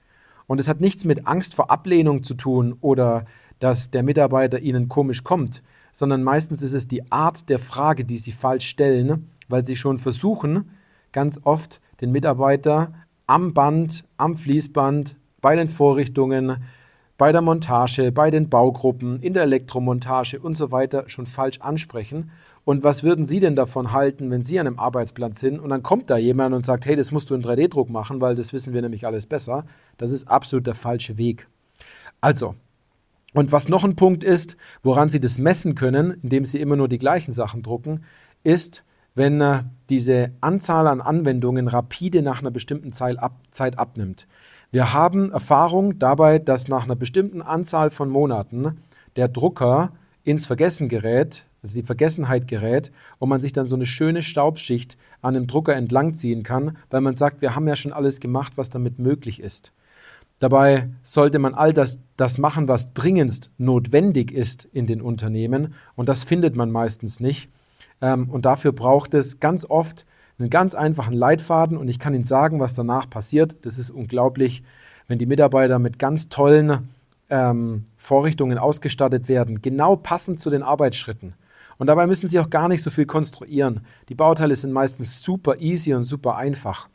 Und 0.49 0.59
es 0.59 0.69
hat 0.69 0.81
nichts 0.81 1.05
mit 1.05 1.29
Angst 1.29 1.55
vor 1.55 1.71
Ablehnung 1.71 2.25
zu 2.25 2.35
tun 2.35 2.77
oder 2.81 3.25
dass 3.61 3.91
der 3.91 4.03
Mitarbeiter 4.03 4.59
Ihnen 4.59 4.89
komisch 4.89 5.23
kommt, 5.23 5.63
sondern 5.93 6.25
meistens 6.25 6.63
ist 6.63 6.75
es 6.75 6.89
die 6.89 7.13
Art 7.13 7.49
der 7.49 7.61
Frage, 7.61 8.05
die 8.05 8.17
Sie 8.17 8.33
falsch 8.33 8.67
stellen, 8.67 9.31
weil 9.49 9.65
Sie 9.65 9.77
schon 9.77 9.99
versuchen, 9.99 10.71
ganz 11.13 11.39
oft 11.45 11.81
den 12.01 12.11
Mitarbeiter 12.11 12.93
am 13.29 13.55
Band, 13.55 14.05
am 14.17 14.37
Fließband, 14.37 15.17
bei 15.41 15.55
den 15.55 15.69
Vorrichtungen, 15.69 16.57
bei 17.21 17.33
der 17.33 17.43
Montage, 17.43 18.13
bei 18.13 18.31
den 18.31 18.49
Baugruppen, 18.49 19.21
in 19.21 19.35
der 19.35 19.43
Elektromontage 19.43 20.41
und 20.41 20.55
so 20.55 20.71
weiter 20.71 21.05
schon 21.09 21.27
falsch 21.27 21.61
ansprechen. 21.61 22.31
Und 22.65 22.83
was 22.83 23.03
würden 23.03 23.27
Sie 23.27 23.41
denn 23.41 23.55
davon 23.55 23.93
halten, 23.93 24.31
wenn 24.31 24.43
Sie 24.43 24.59
an 24.59 24.67
einem 24.67 24.79
Arbeitsplatz 24.79 25.39
sind 25.39 25.61
und 25.61 25.69
dann 25.69 25.83
kommt 25.83 26.09
da 26.09 26.17
jemand 26.17 26.55
und 26.55 26.65
sagt, 26.65 26.87
hey, 26.87 26.97
das 26.97 27.11
musst 27.11 27.29
du 27.29 27.35
in 27.35 27.43
3D-Druck 27.43 27.91
machen, 27.91 28.23
weil 28.23 28.37
das 28.37 28.55
wissen 28.55 28.73
wir 28.73 28.81
nämlich 28.81 29.05
alles 29.05 29.27
besser. 29.27 29.67
Das 29.99 30.13
ist 30.13 30.29
absolut 30.29 30.67
der 30.67 30.75
falsche 30.75 31.19
Weg. 31.19 31.47
Also, 32.23 32.55
und 33.35 33.53
was 33.53 33.69
noch 33.69 33.85
ein 33.85 33.97
Punkt 33.97 34.25
ist, 34.25 34.57
woran 34.83 35.11
Sie 35.11 35.21
das 35.21 35.37
messen 35.37 35.75
können, 35.75 36.21
indem 36.23 36.47
Sie 36.47 36.59
immer 36.59 36.77
nur 36.77 36.89
die 36.89 36.97
gleichen 36.97 37.35
Sachen 37.35 37.63
drucken, 37.63 38.03
ist, 38.45 38.83
wenn 39.15 39.43
äh, 39.43 39.65
diese 39.91 40.31
Anzahl 40.41 40.87
an 40.87 41.03
Anwendungen 41.03 41.69
rapide 41.69 42.23
nach 42.23 42.41
einer 42.41 42.51
bestimmten 42.51 42.93
Zeit, 42.93 43.19
ab, 43.19 43.35
Zeit 43.51 43.79
abnimmt. 43.79 44.27
Wir 44.73 44.93
haben 44.93 45.33
Erfahrung 45.33 45.99
dabei, 45.99 46.39
dass 46.39 46.69
nach 46.69 46.85
einer 46.85 46.95
bestimmten 46.95 47.43
Anzahl 47.43 47.91
von 47.91 48.09
Monaten 48.09 48.81
der 49.17 49.27
Drucker 49.27 49.93
ins 50.23 50.47
Vergessen 50.47 50.89
gerät, 50.89 51.45
also 51.61 51.75
die 51.75 51.83
Vergessenheit 51.83 52.47
gerät 52.47 52.93
und 53.19 53.29
man 53.29 53.41
sich 53.41 53.53
dann 53.53 53.67
so 53.67 53.75
eine 53.75 53.87
schöne 53.87 54.23
Staubschicht 54.23 54.97
an 55.23 55.35
dem 55.35 55.49
Drucker 55.49 55.75
entlangziehen 55.75 56.45
kann, 56.45 56.77
weil 56.89 57.01
man 57.01 57.17
sagt, 57.17 57.43
wir 57.43 57.57
haben 57.57 57.67
ja 57.67 57.75
schon 57.75 57.93
alles 57.93 58.21
gemacht, 58.21 58.53
was 58.55 58.71
damit 58.71 59.01
möglich 59.01 59.41
ist. 59.41 59.73
Dabei 60.39 60.89
sollte 61.03 61.41
man 61.41 61.55
all 61.55 61.75
das, 61.75 61.99
das 62.17 62.39
machen, 62.39 62.69
was 62.69 62.95
dringendst 62.95 63.51
notwendig 63.59 64.31
ist 64.31 64.67
in 64.73 64.87
den 64.87 65.03
Unternehmen 65.03 65.75
und 65.97 66.09
das 66.09 66.23
findet 66.23 66.55
man 66.55 66.71
meistens 66.71 67.19
nicht. 67.19 67.51
Ähm, 68.01 68.31
und 68.31 68.47
dafür 68.47 68.73
braucht 68.73 69.15
es 69.15 69.41
ganz 69.41 69.65
oft 69.69 70.07
einen 70.41 70.51
ganz 70.51 70.75
einfachen 70.75 71.15
Leitfaden 71.15 71.77
und 71.77 71.89
ich 71.89 71.99
kann 71.99 72.15
Ihnen 72.15 72.25
sagen, 72.25 72.61
was 72.61 72.75
danach 72.75 73.09
passiert. 73.09 73.65
Das 73.65 73.79
ist 73.79 73.91
unglaublich, 73.91 74.63
wenn 75.07 75.19
die 75.19 75.27
Mitarbeiter 75.27 75.79
mit 75.79 75.99
ganz 75.99 76.29
tollen 76.29 76.89
ähm, 77.29 77.85
Vorrichtungen 77.97 78.59
ausgestattet 78.59 79.29
werden, 79.29 79.63
genau 79.63 79.97
passend 79.97 80.41
zu 80.41 80.51
den 80.51 80.63
Arbeitsschritten. 80.63 81.35
Und 81.79 81.87
dabei 81.87 82.07
müssen 82.07 82.29
Sie 82.29 82.39
auch 82.39 82.51
gar 82.51 82.69
nicht 82.69 82.83
so 82.83 82.91
viel 82.91 83.07
konstruieren. 83.07 83.81
Die 84.09 84.15
Bauteile 84.15 84.55
sind 84.55 84.73
meistens 84.73 85.23
super 85.23 85.57
easy 85.59 85.95
und 85.95 86.05
super 86.05 86.37
einfach. 86.37 86.89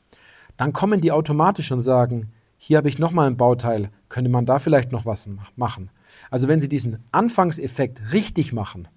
Dann 0.58 0.74
kommen 0.74 1.02
die 1.02 1.12
automatisch 1.12 1.72
und 1.72 1.82
sagen, 1.82 2.32
hier 2.58 2.78
habe 2.78 2.90
ich 2.90 3.00
nochmal 3.00 3.28
ein 3.28 3.38
Bauteil, 3.38 3.90
könnte 4.10 4.30
man 4.30 4.46
da 4.46 4.60
vielleicht 4.60 4.92
noch 4.92 5.06
was 5.06 5.28
machen. 5.56 5.90
Also 6.30 6.48
wenn 6.48 6.60
Sie 6.60 6.70
diesen 6.70 7.04
Anfangseffekt 7.12 8.14
richtig 8.14 8.54
machen 8.54 8.88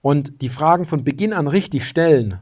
und 0.00 0.42
die 0.42 0.48
Fragen 0.48 0.84
von 0.84 1.04
Beginn 1.04 1.32
an 1.32 1.48
richtig 1.48 1.86
stellen, 1.86 2.40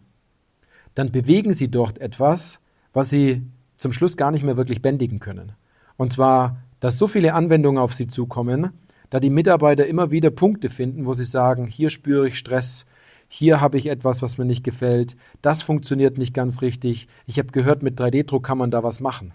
dann 1.01 1.13
bewegen 1.13 1.55
sie 1.55 1.71
dort 1.71 1.99
etwas, 1.99 2.61
was 2.93 3.09
sie 3.09 3.43
zum 3.79 3.91
Schluss 3.95 4.19
gar 4.19 4.31
nicht 4.31 4.45
mehr 4.45 4.59
wirklich 4.59 4.83
bändigen 4.83 5.19
können. 5.19 5.53
Und 5.97 6.13
zwar, 6.13 6.59
dass 6.79 6.99
so 6.99 7.09
viele 7.09 7.33
Anwendungen 7.33 7.83
auf 7.83 7.95
sie 7.95 8.07
zukommen, 8.07 8.71
da 9.09 9.19
die 9.19 9.31
Mitarbeiter 9.31 9.87
immer 9.87 10.11
wieder 10.11 10.31
Punkte 10.31 10.69
finden, 10.69 11.07
wo 11.07 11.15
sie 11.15 11.25
sagen, 11.25 11.67
hier 11.67 11.89
spüre 11.89 12.29
ich 12.29 12.37
Stress, 12.37 12.85
hier 13.29 13.63
habe 13.63 13.79
ich 13.79 13.87
etwas, 13.87 14.21
was 14.21 14.37
mir 14.37 14.45
nicht 14.45 14.63
gefällt, 14.63 15.17
das 15.41 15.63
funktioniert 15.63 16.19
nicht 16.19 16.35
ganz 16.35 16.61
richtig, 16.61 17.09
ich 17.27 17.39
habe 17.39 17.49
gehört, 17.49 17.83
mit 17.83 17.99
3D-Druck 17.99 18.45
kann 18.45 18.59
man 18.59 18.71
da 18.71 18.83
was 18.83 19.01
machen. 19.01 19.33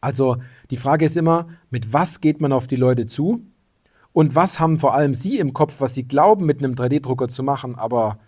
Also 0.00 0.38
die 0.70 0.78
Frage 0.78 1.04
ist 1.04 1.18
immer, 1.18 1.46
mit 1.68 1.92
was 1.92 2.22
geht 2.22 2.40
man 2.40 2.52
auf 2.52 2.66
die 2.66 2.76
Leute 2.76 3.06
zu 3.06 3.44
und 4.14 4.34
was 4.34 4.60
haben 4.60 4.78
vor 4.78 4.94
allem 4.94 5.14
Sie 5.14 5.38
im 5.38 5.52
Kopf, 5.52 5.80
was 5.80 5.92
Sie 5.92 6.08
glauben, 6.08 6.46
mit 6.46 6.64
einem 6.64 6.74
3D-Drucker 6.74 7.28
zu 7.28 7.42
machen, 7.42 7.74
aber 7.74 8.18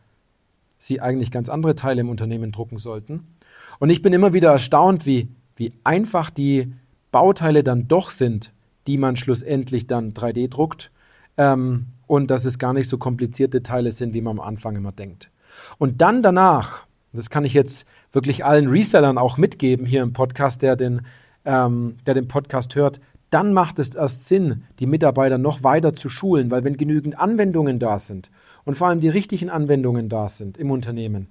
sie 0.78 1.00
eigentlich 1.00 1.30
ganz 1.30 1.49
andere 1.49 1.75
Teile 1.75 2.00
im 2.00 2.09
Unternehmen 2.09 2.52
drucken 2.52 2.78
sollten. 2.78 3.37
Und 3.78 3.90
ich 3.90 4.02
bin 4.02 4.12
immer 4.12 4.33
wieder 4.33 4.52
erstaunt, 4.52 5.06
wie, 5.06 5.28
wie 5.56 5.73
einfach 5.85 6.30
die 6.30 6.73
Bauteile 7.12 7.62
dann 7.62 7.88
doch 7.88 8.11
sind, 8.11 8.52
die 8.87 8.99
man 8.99 9.16
schlussendlich 9.16 9.87
dann 9.87 10.12
3D 10.12 10.49
druckt 10.49 10.90
ähm, 11.37 11.87
und 12.06 12.30
dass 12.30 12.45
es 12.45 12.59
gar 12.59 12.73
nicht 12.73 12.88
so 12.88 12.99
komplizierte 12.99 13.62
Teile 13.62 13.90
sind, 13.90 14.14
wie 14.14 14.21
man 14.21 14.38
am 14.38 14.45
Anfang 14.45 14.76
immer 14.76 14.92
denkt. 14.92 15.30
Und 15.78 16.00
dann 16.00 16.23
danach, 16.23 16.87
das 17.12 17.30
kann 17.30 17.45
ich 17.45 17.54
jetzt 17.54 17.87
wirklich 18.12 18.45
allen 18.45 18.68
Resellern 18.68 19.18
auch 19.18 19.38
mitgeben 19.38 19.87
hier 19.87 20.02
im 20.02 20.12
Podcast, 20.12 20.62
der 20.62 20.76
den, 20.76 21.02
ähm, 21.45 21.97
der 22.06 22.14
den 22.14 22.28
Podcast 22.28 22.75
hört, 22.75 23.00
dann 23.30 23.52
macht 23.52 23.78
es 23.78 23.95
erst 23.95 24.26
Sinn, 24.26 24.64
die 24.78 24.87
Mitarbeiter 24.87 25.38
noch 25.38 25.62
weiter 25.62 25.95
zu 25.95 26.09
schulen, 26.09 26.50
weil 26.50 26.64
wenn 26.64 26.76
genügend 26.76 27.18
Anwendungen 27.18 27.78
da 27.78 27.99
sind 27.99 28.30
und 28.64 28.76
vor 28.76 28.88
allem 28.88 29.00
die 29.00 29.09
richtigen 29.09 29.50
Anwendungen 29.50 30.09
da 30.09 30.28
sind 30.28 30.59
im 30.59 30.71
Unternehmen, 30.71 31.28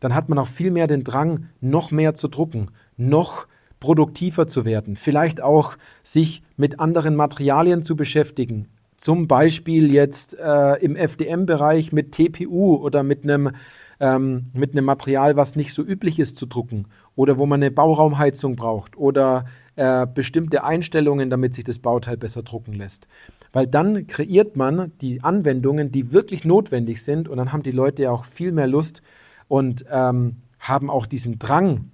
dann 0.00 0.14
hat 0.14 0.28
man 0.28 0.38
auch 0.38 0.48
viel 0.48 0.70
mehr 0.70 0.86
den 0.86 1.04
Drang, 1.04 1.48
noch 1.60 1.90
mehr 1.90 2.14
zu 2.14 2.28
drucken, 2.28 2.68
noch 2.96 3.46
produktiver 3.80 4.46
zu 4.46 4.64
werden, 4.64 4.96
vielleicht 4.96 5.40
auch 5.42 5.76
sich 6.04 6.42
mit 6.56 6.78
anderen 6.78 7.16
Materialien 7.16 7.82
zu 7.82 7.96
beschäftigen. 7.96 8.68
Zum 8.96 9.26
Beispiel 9.26 9.92
jetzt 9.92 10.38
äh, 10.38 10.76
im 10.76 10.94
FDM-Bereich 10.94 11.92
mit 11.92 12.12
TPU 12.12 12.76
oder 12.76 13.02
mit 13.02 13.24
einem, 13.24 13.50
ähm, 13.98 14.46
mit 14.52 14.72
einem 14.72 14.84
Material, 14.84 15.34
was 15.34 15.56
nicht 15.56 15.74
so 15.74 15.82
üblich 15.82 16.20
ist 16.20 16.36
zu 16.36 16.46
drucken 16.46 16.86
oder 17.16 17.38
wo 17.38 17.46
man 17.46 17.60
eine 17.60 17.72
Bauraumheizung 17.72 18.54
braucht 18.54 18.96
oder 18.96 19.44
äh, 19.76 20.06
bestimmte 20.06 20.64
Einstellungen, 20.64 21.30
damit 21.30 21.54
sich 21.54 21.64
das 21.64 21.78
Bauteil 21.78 22.16
besser 22.16 22.42
drucken 22.42 22.74
lässt 22.74 23.08
weil 23.52 23.66
dann 23.66 24.06
kreiert 24.06 24.56
man 24.56 24.92
die 25.00 25.22
Anwendungen, 25.22 25.92
die 25.92 26.12
wirklich 26.12 26.44
notwendig 26.44 27.02
sind 27.02 27.28
und 27.28 27.36
dann 27.36 27.52
haben 27.52 27.62
die 27.62 27.70
Leute 27.70 28.02
ja 28.02 28.10
auch 28.10 28.24
viel 28.24 28.52
mehr 28.52 28.66
Lust 28.66 29.02
und 29.48 29.84
ähm, 29.90 30.36
haben 30.58 30.90
auch 30.90 31.06
diesen 31.06 31.38
Drang, 31.38 31.90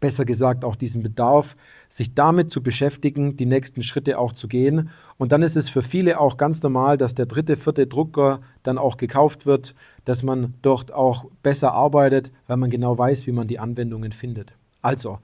besser 0.00 0.24
gesagt 0.24 0.64
auch 0.64 0.74
diesen 0.74 1.02
Bedarf, 1.02 1.56
sich 1.88 2.14
damit 2.14 2.50
zu 2.50 2.62
beschäftigen, 2.62 3.36
die 3.36 3.46
nächsten 3.46 3.82
Schritte 3.82 4.18
auch 4.18 4.32
zu 4.32 4.48
gehen. 4.48 4.90
Und 5.18 5.30
dann 5.30 5.42
ist 5.42 5.56
es 5.56 5.68
für 5.68 5.82
viele 5.82 6.18
auch 6.18 6.38
ganz 6.38 6.62
normal, 6.62 6.96
dass 6.96 7.14
der 7.14 7.26
dritte, 7.26 7.56
vierte 7.56 7.86
Drucker 7.86 8.40
dann 8.62 8.78
auch 8.78 8.96
gekauft 8.96 9.46
wird, 9.46 9.74
dass 10.04 10.22
man 10.22 10.54
dort 10.62 10.92
auch 10.92 11.26
besser 11.42 11.72
arbeitet, 11.72 12.32
weil 12.46 12.56
man 12.56 12.70
genau 12.70 12.96
weiß, 12.96 13.26
wie 13.26 13.32
man 13.32 13.46
die 13.46 13.58
Anwendungen 13.58 14.12
findet. 14.12 14.54
Also, 14.80 15.18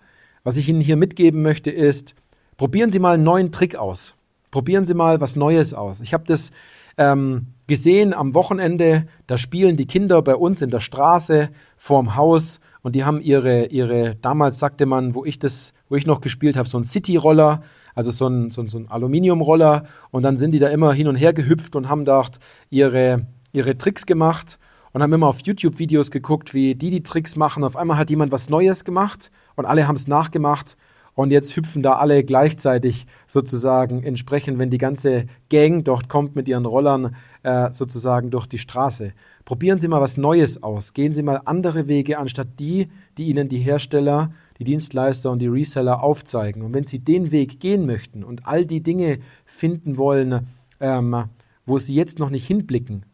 was 0.49 0.57
ich 0.57 0.67
Ihnen 0.67 0.81
hier 0.81 0.97
mitgeben 0.97 1.43
möchte, 1.43 1.71
ist, 1.71 2.14
probieren 2.57 2.90
Sie 2.90 3.00
mal 3.00 3.12
einen 3.12 3.23
neuen 3.23 3.52
Trick 3.52 3.76
aus. 3.76 4.14
Probieren 4.50 4.87
Sie 4.87 4.95
mal 4.95 5.21
was 5.21 5.37
Neues 5.37 5.75
aus. 5.75 6.00
Ich 6.00 6.14
habe 6.14 6.25
das 6.26 6.52
ähm, 6.97 7.49
gesehen 7.67 8.14
am 8.14 8.33
Wochenende, 8.33 9.07
da 9.26 9.37
spielen 9.37 9.76
die 9.76 9.85
Kinder 9.85 10.23
bei 10.23 10.35
uns 10.35 10.62
in 10.62 10.71
der 10.71 10.81
Straße 10.81 11.50
vorm 11.76 12.17
Haus 12.17 12.61
und 12.81 12.95
die 12.95 13.05
haben 13.05 13.21
ihre, 13.21 13.67
ihre 13.67 14.14
damals 14.23 14.59
sagte 14.59 14.87
man, 14.87 15.14
wo 15.14 15.26
ich 15.26 15.38
das, 15.38 15.75
wo 15.90 15.97
ich 15.97 16.07
noch 16.07 16.23
gespielt 16.23 16.57
habe, 16.57 16.67
so 16.67 16.78
ein 16.78 16.85
City-Roller, 16.85 17.62
also 17.95 18.11
so 18.11 18.26
ein, 18.26 18.49
so, 18.49 18.67
so 18.69 18.78
ein 18.78 18.90
Aluminiumroller 18.90 19.85
und 20.11 20.23
dann 20.23 20.38
sind 20.38 20.52
die 20.52 20.61
da 20.61 20.69
immer 20.69 20.95
hin 20.95 21.09
und 21.09 21.17
her 21.17 21.35
gehüpft 21.35 21.76
und 21.76 21.90
haben 21.90 22.07
dort 22.07 22.38
ihre, 22.71 23.26
ihre 23.52 23.76
Tricks 23.76 24.07
gemacht 24.07 24.59
und 24.92 25.02
haben 25.02 25.12
immer 25.12 25.28
auf 25.28 25.40
YouTube 25.45 25.78
Videos 25.78 26.11
geguckt, 26.11 26.54
wie 26.54 26.75
die 26.75 26.90
die 26.90 27.02
Tricks 27.02 27.37
machen. 27.37 27.64
Auf 27.64 27.76
einmal 27.76 27.99
hat 27.99 28.11
jemand 28.11 28.33
was 28.33 28.49
Neues 28.49 28.85
gemacht 28.85 29.30
und 29.57 29.66
alle 29.66 29.87
haben 29.87 29.97
es 29.97 30.09
nachgemacht 30.09 30.76
Und 31.14 31.33
jetzt 31.33 31.57
hüpfen 31.57 31.83
da 31.83 31.95
alle 31.95 32.23
gleichzeitig 32.23 33.07
sozusagen 33.26 34.04
entsprechend, 34.04 34.61
wenn 34.61 34.71
die 34.71 34.78
ganze 34.78 35.26
Gang 35.50 35.85
dort 35.85 36.09
kommt 36.09 36.37
mit 36.37 36.47
ihren 36.47 36.64
Rollern 36.64 37.16
äh, 37.42 37.73
sozusagen 37.73 38.30
durch 38.30 38.47
die 38.47 38.59
Straße. 38.59 39.14
Probieren 39.45 39.80
Sie 39.80 39.88
mal 39.88 40.00
was 40.00 40.16
Neues 40.16 40.62
aus. 40.62 40.95
Gehen 40.95 41.12
Sie 41.12 41.25
mal 41.25 41.40
andere 41.45 41.88
Wege 41.88 42.18
anstatt 42.18 42.61
die, 42.61 42.87
die 43.16 43.26
Ihnen 43.26 43.49
die 43.49 43.59
Hersteller, 43.59 44.30
die 44.61 44.64
Dienstleister 44.64 45.33
und 45.33 45.40
die 45.40 45.49
Reseller 45.49 46.04
aufzeigen. 46.04 46.62
Und 46.62 46.73
wenn 46.73 46.85
Sie 46.85 47.00
den 47.00 47.33
Weg 47.33 47.59
gehen 47.59 47.85
möchten 47.85 48.23
und 48.23 48.47
all 48.47 48.64
die 48.64 48.85
Dinge 48.85 49.18
finden 49.45 49.97
wollen, 49.97 50.47
ähm, 50.78 51.25
wo 51.66 51.80
Sie 51.80 51.97
jetzt 51.97 52.21
noch 52.21 52.30
nicht 52.30 52.47
hinblicken 52.47 53.04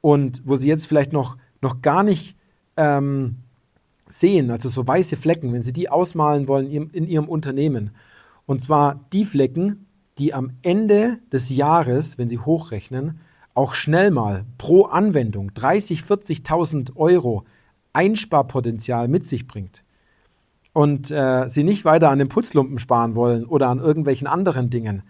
und 0.00 0.42
wo 0.44 0.56
Sie 0.56 0.68
jetzt 0.68 0.86
vielleicht 0.86 1.12
noch, 1.12 1.36
noch 1.60 1.82
gar 1.82 2.02
nicht 2.02 2.36
ähm, 2.76 3.36
sehen, 4.08 4.50
also 4.50 4.68
so 4.68 4.86
weiße 4.86 5.16
Flecken, 5.16 5.52
wenn 5.52 5.62
Sie 5.62 5.72
die 5.72 5.88
ausmalen 5.88 6.48
wollen 6.48 6.66
in 6.66 7.06
Ihrem 7.06 7.28
Unternehmen. 7.28 7.90
Und 8.46 8.60
zwar 8.60 9.00
die 9.12 9.24
Flecken, 9.24 9.86
die 10.18 10.34
am 10.34 10.52
Ende 10.62 11.18
des 11.32 11.50
Jahres, 11.50 12.18
wenn 12.18 12.28
Sie 12.28 12.38
hochrechnen, 12.38 13.20
auch 13.54 13.74
schnell 13.74 14.10
mal 14.10 14.44
pro 14.58 14.84
Anwendung 14.84 15.52
30, 15.54 16.00
40.000 16.00 16.96
Euro 16.96 17.44
Einsparpotenzial 17.92 19.08
mit 19.08 19.26
sich 19.26 19.46
bringt 19.46 19.82
und 20.72 21.10
äh, 21.10 21.48
Sie 21.48 21.64
nicht 21.64 21.84
weiter 21.84 22.10
an 22.10 22.18
den 22.18 22.28
Putzlumpen 22.28 22.78
sparen 22.78 23.14
wollen 23.14 23.44
oder 23.44 23.68
an 23.68 23.78
irgendwelchen 23.78 24.26
anderen 24.26 24.70
Dingen, 24.70 25.02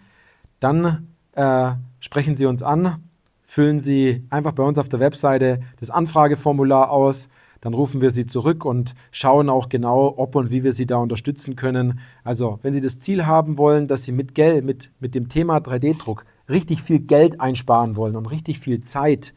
dann 0.59 1.07
äh, 1.33 1.71
sprechen 1.99 2.35
Sie 2.35 2.45
uns 2.45 2.63
an, 2.63 3.03
füllen 3.51 3.81
Sie 3.81 4.23
einfach 4.29 4.53
bei 4.53 4.63
uns 4.63 4.77
auf 4.77 4.87
der 4.87 5.01
Webseite 5.01 5.59
das 5.77 5.89
Anfrageformular 5.89 6.89
aus 6.89 7.27
dann 7.59 7.73
rufen 7.75 7.99
wir 8.01 8.09
Sie 8.09 8.25
zurück 8.25 8.65
und 8.65 8.95
schauen 9.11 9.49
auch 9.49 9.69
genau, 9.69 10.15
ob 10.17 10.35
und 10.35 10.49
wie 10.49 10.63
wir 10.63 10.71
Sie 10.71 10.87
da 10.87 10.97
unterstützen 10.97 11.55
können. 11.55 11.99
Also, 12.23 12.57
wenn 12.63 12.73
Sie 12.73 12.81
das 12.81 12.99
Ziel 12.99 13.27
haben 13.27 13.59
wollen, 13.59 13.87
dass 13.87 14.03
Sie 14.03 14.13
mit 14.13 14.33
Geld, 14.33 14.65
mit, 14.65 14.89
mit 14.99 15.13
dem 15.13 15.29
Thema 15.29 15.57
3D-Druck 15.57 16.25
richtig 16.49 16.81
viel 16.81 16.99
Geld 16.99 17.39
einsparen 17.39 17.95
wollen 17.97 18.15
und 18.15 18.25
richtig 18.25 18.59
viel 18.59 18.81
Zeit 18.81 19.35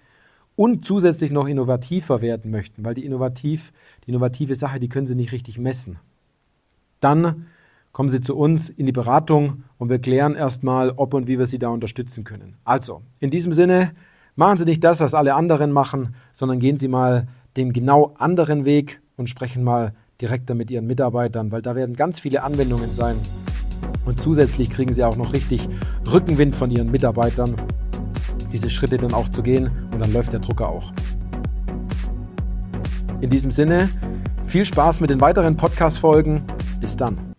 und 0.57 0.87
zusätzlich 0.87 1.33
noch 1.33 1.47
innovativer 1.47 2.23
werden 2.23 2.51
möchten, 2.51 2.83
weil 2.83 2.95
die, 2.95 3.05
innovativ, 3.05 3.73
die 4.07 4.11
innovative 4.13 4.55
Sache, 4.55 4.81
die 4.81 4.89
können 4.89 5.07
Sie 5.07 5.17
nicht 5.17 5.33
richtig 5.33 5.59
messen, 5.59 5.99
dann 7.01 7.47
kommen 7.95 8.11
Sie 8.11 8.21
zu 8.21 8.37
uns 8.37 8.69
in 8.69 8.87
die 8.87 8.93
Beratung 8.93 9.63
und 9.79 9.89
wir 9.89 10.01
klären 10.01 10.35
erstmal, 10.35 10.91
ob 10.97 11.15
und 11.15 11.29
wie 11.29 11.39
wir 11.39 11.47
Sie 11.47 11.61
da 11.61 11.69
unterstützen 11.69 12.25
können. 12.25 12.57
Also, 12.65 13.03
in 13.21 13.31
diesem 13.31 13.53
Sinne, 13.53 13.93
machen 14.35 14.59
Sie 14.59 14.65
nicht 14.65 14.83
das, 14.83 14.99
was 14.99 15.15
alle 15.15 15.35
anderen 15.35 15.71
machen, 15.71 16.17
sondern 16.33 16.59
gehen 16.59 16.77
Sie 16.77 16.89
mal 16.89 17.29
den 17.57 17.73
genau 17.73 18.13
anderen 18.19 18.65
Weg 18.65 19.01
und 19.17 19.31
sprechen 19.31 19.63
mal 19.63 19.95
direkter 20.21 20.57
mit 20.57 20.73
Ihren 20.73 20.89
Mitarbeitern, 20.89 21.53
weil 21.53 21.63
da 21.63 21.77
werden 21.77 21.95
ganz 21.95 22.19
viele 22.19 22.43
Anwendungen 22.43 22.91
sein. 22.91 23.15
Und 24.05 24.21
zusätzlich 24.21 24.71
kriegen 24.71 24.93
Sie 24.93 25.05
auch 25.05 25.17
noch 25.17 25.33
richtig 25.33 25.69
Rückenwind 26.13 26.57
von 26.57 26.73
Ihren 26.73 26.91
Mitarbeitern, 26.91 27.55
diese 28.53 28.71
Schritte 28.71 28.99
dann 28.99 29.15
auch 29.15 29.29
zu 29.29 29.41
gehen 29.41 29.71
und 29.93 30.03
dann 30.03 30.13
läuft 30.13 30.33
der 30.33 30.41
Drucker 30.41 30.69
auch. 30.69 30.93
In 33.21 33.31
diesem 33.31 33.53
Sinne, 33.53 33.89
viel 34.47 34.65
Spaß 34.65 35.01
mit 35.01 35.11
den 35.11 35.21
weiteren 35.21 35.57
Podcast-Folgen. 35.57 36.43
Bis 36.81 36.97
dann. 36.97 37.34